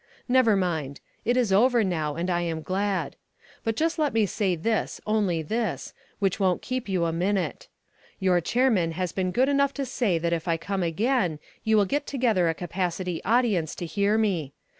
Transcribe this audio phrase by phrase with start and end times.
[0.27, 0.99] Never mind.
[1.25, 3.17] It is over now, and I am glad.
[3.63, 7.67] But just let me say this, only this, which won't keep you a minute.
[8.19, 11.85] Your chairman has been good enough to say that if I come again you will
[11.85, 14.53] get together a capacity audience to hear me.